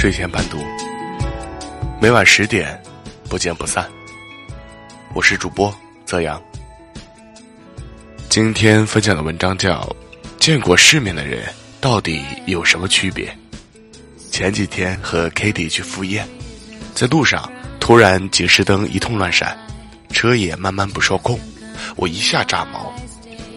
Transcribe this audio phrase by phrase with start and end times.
[0.00, 0.56] 睡前伴读，
[2.00, 2.82] 每晚十点，
[3.28, 3.86] 不见不散。
[5.12, 5.70] 我是主播
[6.06, 6.42] 泽阳。
[8.30, 9.82] 今天分享的文章叫
[10.38, 11.52] 《见过世面的人
[11.82, 13.26] 到底有什么区别》。
[14.30, 16.26] 前几天和 Kitty 去赴宴，
[16.94, 19.54] 在路上突然警示灯一通乱闪，
[20.08, 21.38] 车也慢慢不受控，
[21.96, 22.90] 我一下炸毛，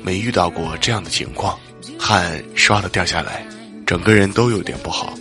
[0.04, 1.58] 没遇到过这样的情况，
[1.98, 3.46] 汗唰的掉下来，
[3.86, 5.14] 整个人都有点不好。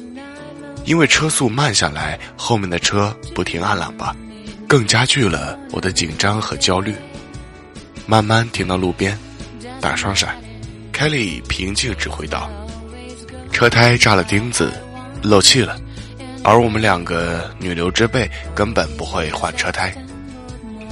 [0.84, 4.14] 因为车速慢下来，后面的车不停按喇叭，
[4.68, 6.94] 更加剧了我的紧张和焦虑。
[8.06, 9.16] 慢慢停到路边，
[9.80, 10.36] 打双闪
[10.92, 12.50] 凯莉平静指挥道
[13.52, 14.72] ：“车胎扎了钉子，
[15.22, 15.78] 漏气了。”
[16.44, 19.94] 而我们两个女流之辈根本不会换车胎。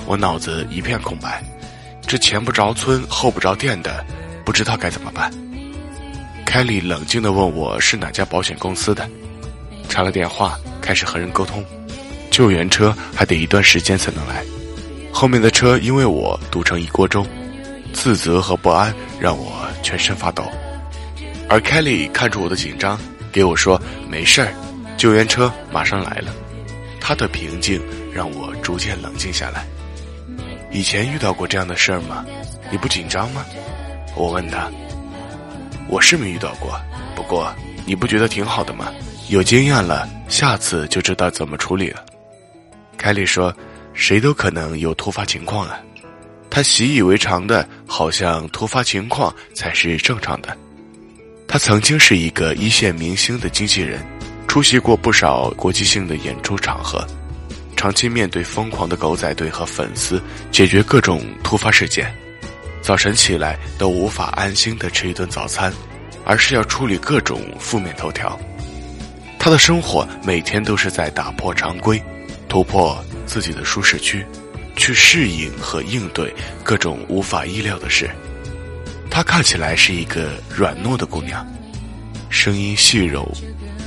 [0.07, 1.43] 我脑子一片空白，
[2.07, 4.05] 这前不着村后不着店的，
[4.45, 5.29] 不知道该怎么办。
[6.47, 9.09] 凯莉冷静地问我是哪家保险公司的。
[9.91, 11.63] 查了电话，开始和人沟通。
[12.31, 14.45] 救援车还得一段时间才能来，
[15.13, 17.27] 后面的车因为我堵成一锅粥，
[17.93, 20.45] 自责和不安让我全身发抖。
[21.49, 22.99] 而 Kelly 看出我的紧张，
[23.33, 24.55] 给我说：“没事儿，
[24.97, 26.33] 救援车马上来了。”
[27.01, 29.67] 他的平静让我逐渐冷静下来。
[30.71, 32.25] 以前遇到过这样的事儿吗？
[32.71, 33.45] 你不紧张吗？
[34.15, 34.71] 我问他。
[35.89, 36.81] 我是没遇到过，
[37.17, 37.53] 不过
[37.85, 38.93] 你不觉得挺好的吗？
[39.31, 42.05] 有经验了，下次就知道怎么处理了。
[42.97, 43.55] 凯莉说
[43.95, 45.81] ：“谁都可能有突发情况啊。”
[46.51, 50.57] 他习以为常的，好像突发情况才是正常的。
[51.47, 54.05] 他曾经是一个一线明星的经纪人，
[54.49, 57.07] 出席过不少国际性的演出场合，
[57.77, 62.13] 长期面对疯狂的狗仔队和粉丝，解决各种突发事件。
[62.83, 65.73] 早晨起来都无法安心的吃一顿早餐，
[66.25, 68.37] 而是要处理各种负面头条。
[69.43, 72.01] 他的生活每天都是在打破常规，
[72.47, 74.25] 突破自己的舒适区，
[74.77, 78.11] 去适应和应对各种无法意料的事。
[79.11, 81.45] 她看起来是一个软糯的姑娘，
[82.29, 83.33] 声音细柔，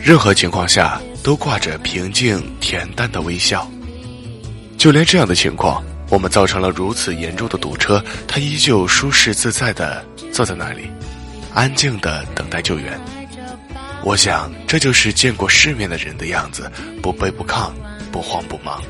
[0.01, 3.69] 任何情况下都挂着平静恬淡的微笑。
[4.75, 10.89] 就连这样的情况，我们造成了如此严重的堵车，她依旧舒适自在的坐在那里，
[11.53, 12.99] 安静的等待救援。
[14.05, 16.69] 我想，这就是见过世面的人的样子，
[17.01, 17.71] 不卑不亢，
[18.11, 18.83] 不慌不忙。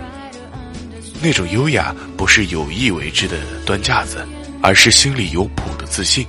[1.22, 4.28] 那种优雅不是有意为之的端架子，
[4.62, 6.25] 而是心里有谱的自信。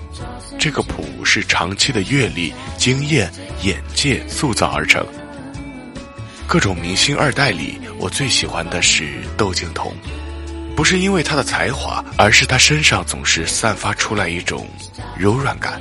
[0.59, 5.05] 这个谱是长期的阅历、经验、眼界塑造而成。
[6.47, 9.95] 各种明星二代里，我最喜欢的是窦靖童，
[10.77, 14.69] 不是因为他的才华，而是他身上总是散发出来一种
[15.17, 15.81] 柔软感。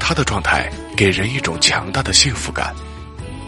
[0.00, 0.68] 他的状态。
[1.00, 2.76] 给人一种强大的幸福感。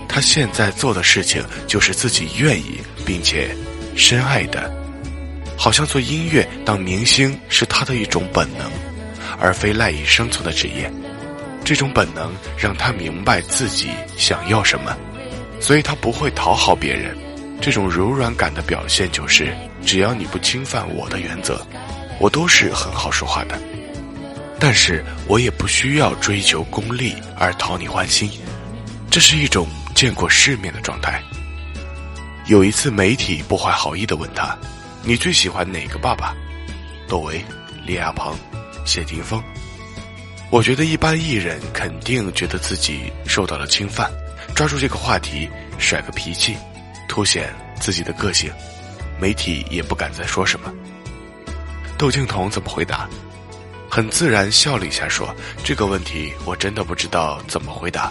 [0.09, 3.55] 他现在做的事情就是自己愿意并且
[3.95, 4.73] 深爱的，
[5.55, 8.71] 好像做音乐、当明星是他的一种本能，
[9.39, 10.91] 而非赖以生存的职业。
[11.63, 14.97] 这种本能让他明白自己想要什么，
[15.61, 17.15] 所以他不会讨好别人。
[17.61, 21.61] 这种柔软感的表现就是：只要你不侵犯我的原则，
[22.19, 23.61] 我都是很好说话的。
[24.65, 28.31] 但是我也不需要追求功利而讨你欢心，
[29.11, 31.21] 这是一种见过世面的状态。
[32.47, 34.57] 有一次，媒体不怀好意的问他
[35.03, 36.33] ：“你最喜欢哪个爸爸？”
[37.11, 37.45] 窦唯、
[37.85, 38.33] 李亚鹏、
[38.85, 39.43] 谢霆锋。
[40.49, 44.09] 我觉得一般艺人肯定觉得自己受到了侵犯，
[44.55, 46.57] 抓住这个话题甩个脾气，
[47.09, 48.49] 凸显自己的个性，
[49.21, 50.73] 媒体也不敢再说什么。
[51.99, 53.09] 窦靖童怎么回答？
[53.95, 58.11] 很自然笑了一下，说：“这个问题我真的不知道怎么回答。”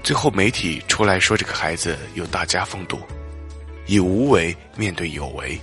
[0.00, 3.00] 最后媒体出来说：“这个孩子有大家风度，
[3.86, 5.60] 以无为面对有为，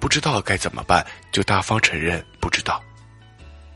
[0.00, 2.82] 不知道该怎么办，就大方承认不知道。”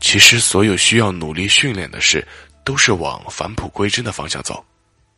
[0.01, 2.27] 其实，所有需要努力训练的事，
[2.65, 4.61] 都是往返璞归真的方向走。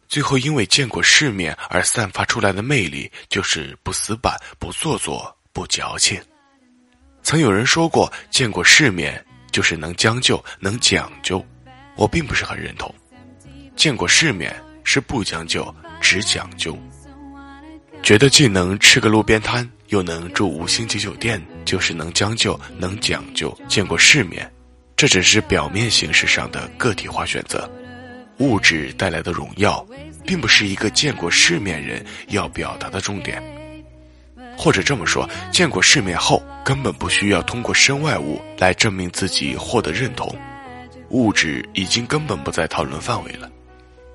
[0.07, 6.21] 最后，因为见过世面而散发出来的魅力，就是不死板、不做作、不矫情。
[7.23, 9.19] 曾有人说过：“见过世面。”
[9.55, 11.41] 就是能将就，能讲究，
[11.95, 12.93] 我并不是很认同。
[13.73, 14.53] 见过世面
[14.83, 16.77] 是不将就，只讲究。
[18.03, 23.57] 觉得既能吃个路边摊，又能住五星级酒店，就是能将就，能讲究。
[23.69, 24.51] 见过世面，
[24.97, 27.71] 这只是表面形式上的个体化选择。
[28.39, 29.87] 物质带来的荣耀，
[30.25, 33.41] 并不是一个见过世面人要表达的重点。
[34.57, 40.33] 或者这么说，见过世面后，根本不需要通过身外物来证明自己获得认同，
[41.09, 43.49] 物质已经根本不在讨论范围了。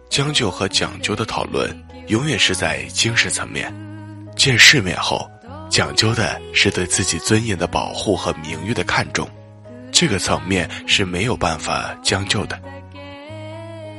[0.08, 1.70] 将就和讲究的讨论
[2.08, 3.72] 永远是在精神层面，
[4.34, 5.30] 见世面后，
[5.68, 9.28] 讲究的是对自己尊严的保护和名誉的看重，
[9.92, 12.60] 这个层面是没有办法将就的。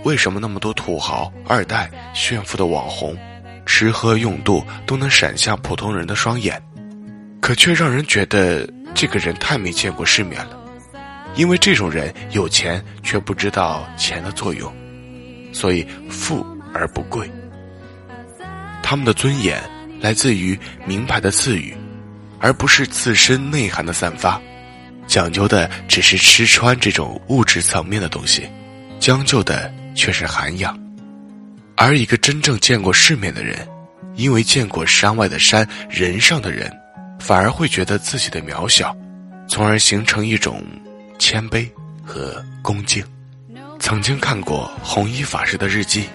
[0.03, 3.15] 为什么那么多土豪、二代、炫富的网红，
[3.65, 6.61] 吃喝用度都能闪下普通人的双眼，
[7.39, 10.59] 可却让人觉得这个人太没见过世面了？
[11.35, 14.71] 因为这种人有钱却不知道钱的作用，
[15.53, 17.29] 所以富而不贵。
[18.83, 19.61] 他们的尊严
[19.99, 21.75] 来自于名牌的赐予，
[22.39, 24.41] 而不是自身内涵的散发。
[25.07, 28.49] 讲究的只是吃穿这种物质层面的东西，
[28.99, 29.71] 将就的。
[29.93, 30.73] 却是涵养，
[31.75, 33.67] 而一个真正见过世面的人，
[34.15, 36.71] 因为见过山外的山，人上的人，
[37.19, 38.95] 反而会觉得自己的渺小，
[39.47, 40.63] 从而形成一种
[41.17, 41.67] 谦卑
[42.05, 43.03] 和恭敬。
[43.79, 46.05] 曾经看过弘一法师的日记，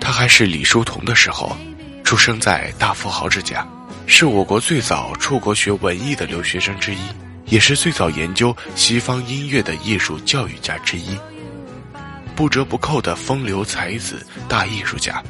[0.00, 1.54] 他还是李叔同的时候，
[2.02, 3.66] 出生在大富豪之家，
[4.06, 6.98] 是我国最早出国学文艺的留学生之一，
[7.44, 11.18] 也是最早研究西方音乐的艺术教育家之一。
[12.36, 15.22] 不折不扣的风流才子、大艺术家，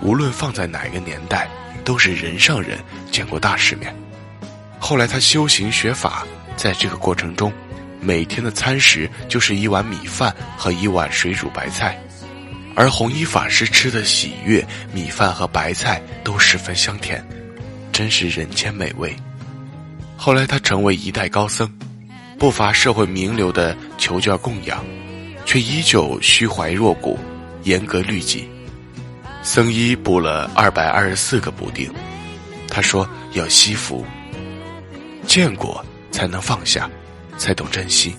[0.00, 1.50] 无论放在哪个年代，
[1.84, 2.78] 都是人上人，
[3.10, 3.92] 见过大世面。
[4.78, 6.24] 后来他修行学法，
[6.56, 7.52] 在这个过程中，
[8.00, 11.98] 每天的餐食就是一碗米饭和一碗水煮白菜，
[12.76, 17.26] 而弘一法师吃的喜悦，米饭和白菜都十分香甜，
[17.90, 19.14] 真是人间美味。
[20.16, 21.68] 后来他成为一代高僧，
[22.38, 24.84] 不乏社会名流的求教供养。
[25.54, 27.16] 却依旧虚怀若谷，
[27.62, 28.50] 严格律己。
[29.40, 31.88] 僧衣补了二百二十四个补丁。
[32.66, 34.04] 他说要惜福，
[35.28, 35.80] 见过
[36.10, 36.90] 才能放下，
[37.38, 38.16] 才懂珍惜。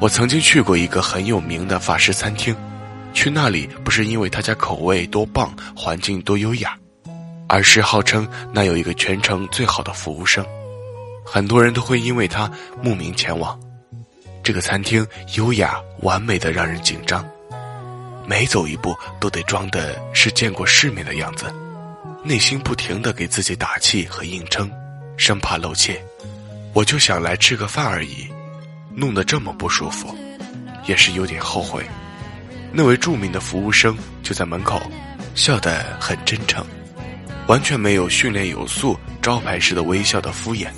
[0.00, 2.52] 我曾经去过一个很有名的法式餐厅，
[3.14, 6.76] 去那里不是因为他家口味多棒，环境多优雅，
[7.48, 10.44] 而是号称那有一个全城最好的服务生，
[11.24, 12.50] 很多人都会因为他
[12.82, 13.56] 慕名前往。
[14.46, 15.04] 这个餐厅
[15.34, 17.28] 优雅完美的让人紧张，
[18.28, 21.52] 每走一步都得装的是见过世面的样子，
[22.22, 24.70] 内心不停的给自己打气和硬撑，
[25.16, 26.00] 生怕露怯。
[26.74, 28.28] 我就想来吃个饭而已，
[28.94, 30.16] 弄得这么不舒服，
[30.84, 31.84] 也是有点后悔。
[32.70, 34.80] 那位著名的服务生就在门口，
[35.34, 36.64] 笑得很真诚，
[37.48, 40.68] 完全没有训练有素、招牌式的微笑的敷衍，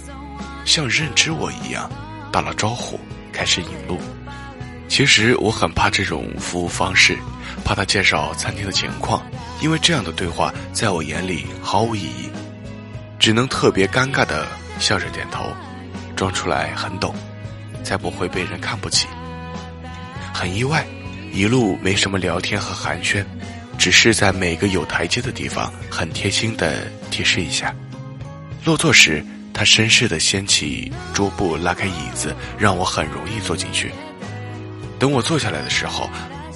[0.64, 1.86] 像认知我一样，
[2.32, 2.98] 打了招呼。
[3.38, 3.96] 开始引路，
[4.88, 7.16] 其实我很怕这种服务方式，
[7.64, 9.24] 怕他介绍餐厅的情况，
[9.60, 12.28] 因为这样的对话在我眼里毫无意义，
[13.16, 14.44] 只能特别尴尬的
[14.80, 15.52] 笑着点头，
[16.16, 17.14] 装出来很懂，
[17.84, 19.06] 才不会被人看不起。
[20.34, 20.84] 很意外，
[21.32, 23.24] 一路没什么聊天和寒暄，
[23.78, 27.72] 只是在每个有台阶的地方很贴心的提示一下，
[28.64, 29.24] 落座时。
[29.58, 33.90] 他绅士的掀起桌布，拉开椅子，让我很容易坐进去。
[35.00, 36.08] 等我坐下来的时候，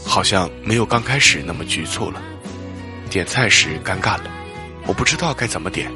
[0.07, 2.23] 好像没有刚开始那么局促了。
[3.11, 4.31] 点菜时尴尬了，
[4.87, 5.91] 我不知道该怎么点，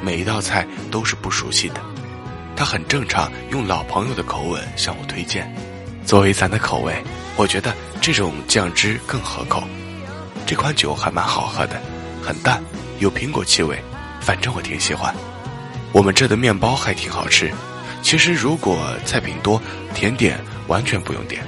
[0.00, 1.74] 每一道菜都是不熟悉的。
[2.56, 5.54] 他很正常，用老朋友的口吻向我推荐。
[6.06, 6.94] 作为咱的口味，
[7.36, 9.62] 我觉得这种酱汁更合口。
[10.46, 11.78] 这款酒还蛮好喝的，
[12.24, 12.64] 很淡，
[12.98, 13.78] 有苹果气味，
[14.22, 15.14] 反正我挺喜欢。
[15.92, 17.50] 我们这的面包还挺好吃，
[18.02, 19.60] 其实如果菜品多，
[19.94, 21.42] 甜点完全不用点。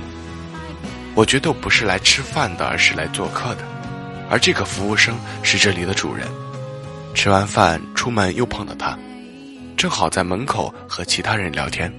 [1.15, 3.65] 我觉得不是来吃饭的，而是来做客的，
[4.31, 6.27] 而这个服务生是这里的主人。
[7.15, 8.97] 吃完饭出门又碰到他，
[9.77, 11.93] 正好在门口和其他人聊天，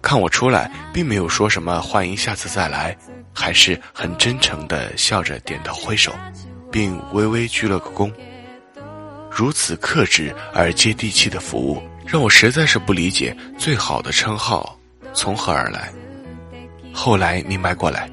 [0.00, 2.96] 看我出来，并没有说什么欢迎下次再来，
[3.34, 6.12] 还是很真诚的笑着点头挥手，
[6.70, 8.10] 并微微鞠了个躬。
[9.34, 11.82] 如此克制而接地气的服务。
[12.04, 14.78] 让我实在是不理解，最好的称号
[15.14, 15.90] 从何而来？
[16.92, 18.10] 后来明白过来，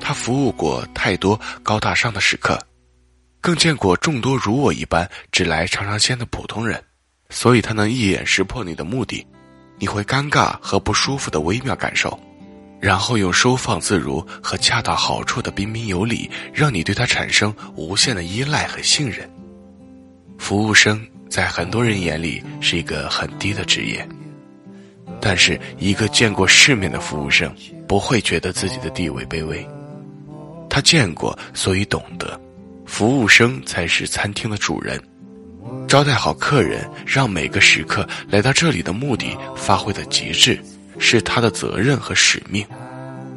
[0.00, 2.58] 他服务过太多高大上的食客，
[3.40, 6.82] 更见过众多如我一般只来尝尝鲜的普通人，
[7.28, 9.26] 所以他能一眼识破你的目的，
[9.78, 12.18] 你会尴尬和不舒服的微妙感受，
[12.80, 19.28] 然后用收放自如和恰到好处的彬彬有礼，让你对他产生无限的依赖和信任。
[20.38, 21.00] 服务生。
[21.30, 24.06] 在很多人眼里是一个很低的职业，
[25.20, 27.52] 但是一个见过世面的服务生
[27.88, 29.66] 不会觉得自己的地位卑微。
[30.70, 32.40] 他见过，所以懂得，
[32.86, 35.02] 服务生才是餐厅的主人，
[35.88, 40.56] 招待好客人，让每个食客来到这里的目的发挥的极致，
[41.00, 42.64] 是他的责任和使命。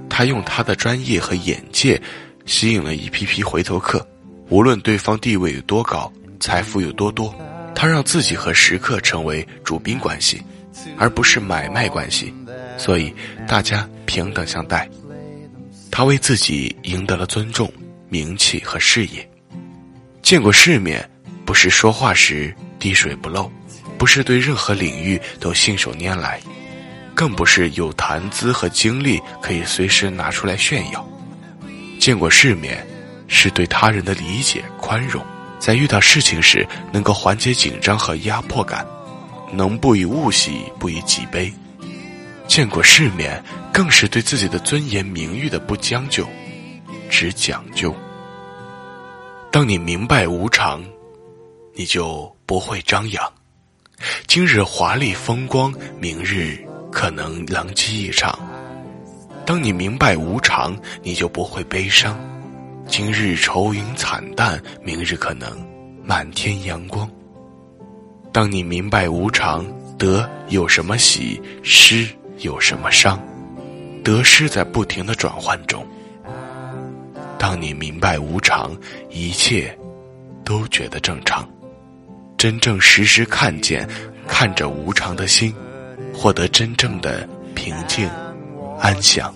[0.07, 1.99] 他用他的专业和眼界，
[2.45, 4.07] 吸引了一批批回头客。
[4.49, 7.33] 无论对方地位有多高，财富有多多，
[7.73, 10.41] 他让自己和食客成为主宾关系，
[10.97, 12.33] 而不是买卖关系，
[12.77, 13.13] 所以
[13.47, 14.89] 大家平等相待。
[15.91, 17.71] 他为自己赢得了尊重、
[18.09, 19.29] 名气和事业。
[20.21, 21.09] 见过世面，
[21.45, 23.51] 不是说话时滴水不漏，
[23.97, 26.39] 不是对任何领域都信手拈来，
[27.15, 31.07] 更不是有谈资和经历可以随时拿出来炫耀。
[31.99, 32.85] 见过世面。
[33.29, 35.21] 是对他人的理解、宽容，
[35.59, 38.85] 在遇到事情时能够缓解紧张和压迫感，
[39.51, 41.51] 能不以物喜，不以己悲。
[42.47, 46.25] 见过世面，更是对自己的尊严、名誉的不将就，
[47.09, 47.93] 只讲究。
[49.51, 50.83] 当你明白无常，
[51.75, 53.33] 你就不会张扬。
[54.27, 56.57] 今日华丽风光，明日
[56.91, 58.37] 可能狼藉一场。
[59.45, 62.17] 当你明白无常，你就不会悲伤。
[62.87, 65.49] 今日愁云惨淡，明日可能
[66.03, 67.09] 满天阳光。
[68.31, 69.65] 当你明白无常，
[69.97, 72.07] 得有什么喜，失
[72.39, 73.21] 有什么伤，
[74.03, 75.85] 得失在不停的转换中。
[77.37, 78.75] 当你明白无常，
[79.09, 79.77] 一切
[80.43, 81.47] 都觉得正常。
[82.37, 83.87] 真正时时看见，
[84.27, 85.53] 看着无常的心，
[86.13, 88.09] 获得真正的平静
[88.79, 89.33] 安详。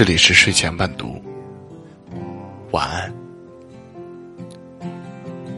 [0.00, 1.22] 这里是睡前伴读，
[2.70, 3.12] 晚安，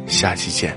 [0.04, 0.76] 下期见。